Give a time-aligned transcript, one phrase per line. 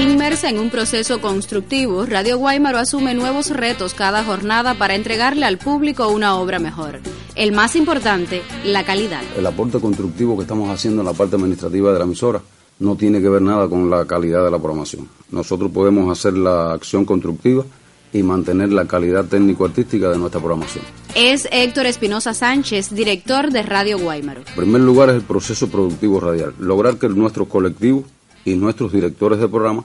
[0.00, 5.58] Manteniéndose en un proceso constructivo, Radio Guaymaro asume nuevos retos cada jornada para entregarle al
[5.58, 7.00] público una obra mejor.
[7.34, 9.20] El más importante, la calidad.
[9.36, 12.40] El aporte constructivo que estamos haciendo en la parte administrativa de la emisora
[12.78, 15.06] no tiene que ver nada con la calidad de la programación.
[15.30, 17.66] Nosotros podemos hacer la acción constructiva
[18.10, 20.82] y mantener la calidad técnico-artística de nuestra programación.
[21.14, 24.40] Es Héctor Espinosa Sánchez, director de Radio Guaymaro.
[24.48, 28.04] En primer lugar es el proceso productivo radial, lograr que nuestros colectivos
[28.44, 29.84] y nuestros directores de programa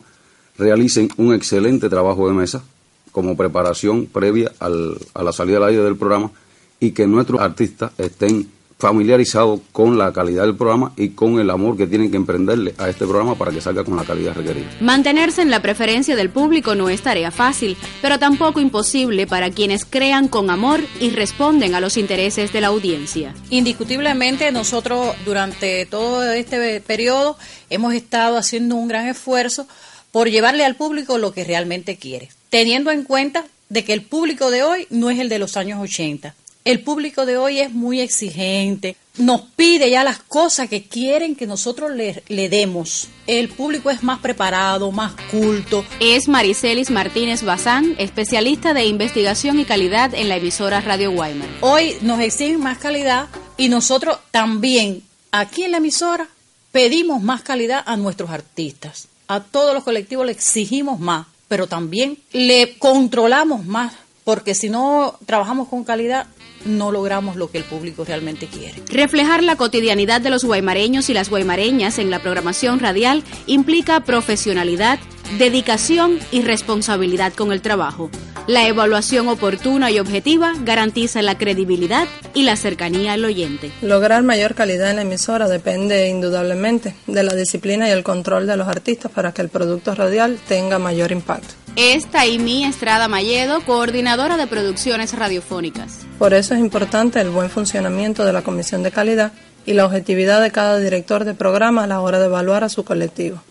[0.57, 2.63] realicen un excelente trabajo de mesa
[3.11, 6.31] como preparación previa a la salida al aire del programa
[6.79, 11.77] y que nuestros artistas estén familiarizado con la calidad del programa y con el amor
[11.77, 14.67] que tienen que emprenderle a este programa para que salga con la calidad requerida.
[14.81, 19.85] Mantenerse en la preferencia del público no es tarea fácil, pero tampoco imposible para quienes
[19.85, 23.33] crean con amor y responden a los intereses de la audiencia.
[23.49, 27.37] Indiscutiblemente nosotros durante todo este periodo
[27.69, 29.67] hemos estado haciendo un gran esfuerzo
[30.11, 34.51] por llevarle al público lo que realmente quiere, teniendo en cuenta de que el público
[34.51, 38.01] de hoy no es el de los años 80 el público de hoy es muy
[38.01, 43.07] exigente, nos pide ya las cosas que quieren que nosotros le, demos.
[43.27, 45.85] El público es más preparado, más culto.
[45.99, 51.47] Es Maricelis Martínez Bazán, especialista de investigación y calidad en la emisora Radio Guaymas.
[51.61, 53.27] Hoy nos exigen más calidad
[53.57, 56.27] y nosotros también aquí en la emisora
[56.71, 59.07] pedimos más calidad a nuestros artistas.
[59.27, 63.93] A todos los colectivos le exigimos más, pero también le controlamos más,
[64.25, 66.27] porque si no trabajamos con calidad
[66.65, 68.81] no logramos lo que el público realmente quiere.
[68.89, 74.99] Reflejar la cotidianidad de los guaymareños y las guaymareñas en la programación radial implica profesionalidad,
[75.37, 78.09] dedicación y responsabilidad con el trabajo.
[78.47, 83.71] La evaluación oportuna y objetiva garantiza la credibilidad y la cercanía al oyente.
[83.81, 88.57] Lograr mayor calidad en la emisora depende indudablemente de la disciplina y el control de
[88.57, 91.64] los artistas para que el producto radial tenga mayor impacto.
[91.75, 96.05] Es Taimí Estrada Mayedo, coordinadora de producciones radiofónicas.
[96.17, 99.33] Por eso es importante el buen funcionamiento de la Comisión de Calidad
[99.65, 102.85] y la objetividad de cada director de programa a la hora de evaluar a su
[102.85, 103.41] colectivo.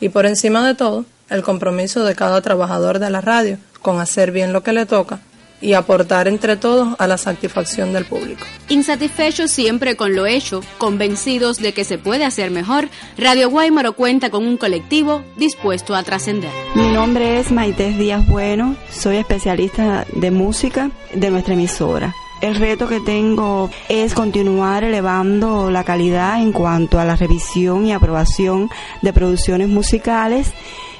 [0.00, 4.32] Y por encima de todo, el compromiso de cada trabajador de la radio con hacer
[4.32, 5.20] bien lo que le toca
[5.60, 8.44] y aportar entre todos a la satisfacción del público.
[8.68, 14.30] Insatisfechos siempre con lo hecho, convencidos de que se puede hacer mejor, Radio Guaymaro cuenta
[14.30, 16.50] con un colectivo dispuesto a trascender.
[16.74, 22.14] Mi nombre es Maités Díaz Bueno, soy especialista de música de nuestra emisora.
[22.42, 27.92] El reto que tengo es continuar elevando la calidad en cuanto a la revisión y
[27.92, 28.68] aprobación
[29.00, 30.52] de producciones musicales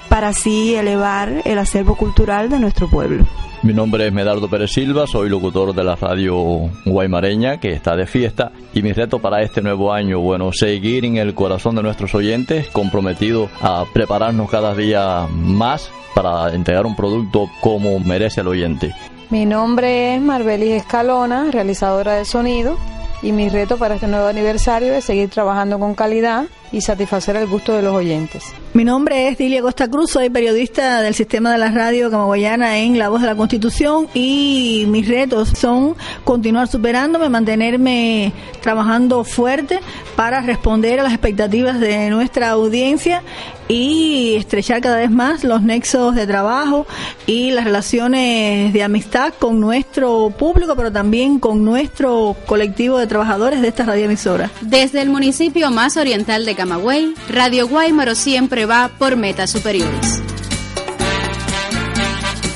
[0.09, 3.27] para así elevar el acervo cultural de nuestro pueblo.
[3.62, 8.06] Mi nombre es Medardo Pérez Silva, soy locutor de la radio guaymareña que está de
[8.06, 12.15] fiesta y mi reto para este nuevo año, bueno, seguir en el corazón de nuestros
[12.15, 18.94] oyentes, comprometido a prepararnos cada día más para entregar un producto como merece el oyente.
[19.31, 22.77] Mi nombre es Marbelis Escalona, realizadora de sonido
[23.23, 27.47] y mi reto para este nuevo aniversario es seguir trabajando con calidad y satisfacer el
[27.47, 28.53] gusto de los oyentes.
[28.75, 32.99] Mi nombre es Dilia Costa Cruz, soy periodista del sistema de la radio camagüeyana en
[32.99, 39.81] La Voz de la Constitución y mis retos son continuar superándome, mantenerme trabajando fuerte
[40.16, 43.22] para responder a las expectativas de nuestra audiencia
[43.69, 46.87] y estrechar cada vez más los nexos de trabajo
[47.26, 53.60] y las relaciones de amistad con nuestro público, pero también con nuestro colectivo de trabajadores
[53.60, 54.50] de esta radioemisora.
[54.60, 60.21] Desde el municipio más oriental de Camagüey, Radio Guaymaro siempre va por metas superiores.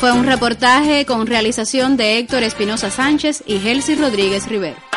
[0.01, 4.90] Fue un reportaje con realización de Héctor Espinosa Sánchez y Gelsi Rodríguez Rivero.